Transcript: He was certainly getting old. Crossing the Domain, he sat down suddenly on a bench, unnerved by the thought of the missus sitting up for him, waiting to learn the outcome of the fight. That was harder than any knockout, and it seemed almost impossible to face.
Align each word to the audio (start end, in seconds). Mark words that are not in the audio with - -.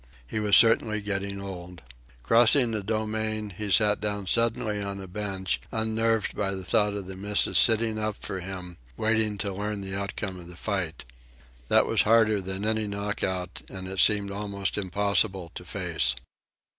He 0.25 0.39
was 0.39 0.55
certainly 0.57 0.99
getting 0.99 1.39
old. 1.39 1.83
Crossing 2.23 2.71
the 2.71 2.81
Domain, 2.81 3.51
he 3.51 3.69
sat 3.69 4.01
down 4.01 4.25
suddenly 4.25 4.81
on 4.81 4.99
a 4.99 5.05
bench, 5.05 5.61
unnerved 5.71 6.35
by 6.35 6.55
the 6.55 6.63
thought 6.63 6.95
of 6.95 7.05
the 7.05 7.15
missus 7.15 7.59
sitting 7.59 7.99
up 7.99 8.15
for 8.19 8.39
him, 8.39 8.77
waiting 8.97 9.37
to 9.37 9.53
learn 9.53 9.81
the 9.81 9.93
outcome 9.95 10.39
of 10.39 10.47
the 10.47 10.55
fight. 10.55 11.05
That 11.67 11.85
was 11.85 12.01
harder 12.01 12.41
than 12.41 12.65
any 12.65 12.87
knockout, 12.87 13.61
and 13.69 13.87
it 13.87 13.99
seemed 13.99 14.31
almost 14.31 14.75
impossible 14.75 15.51
to 15.53 15.63
face. 15.63 16.15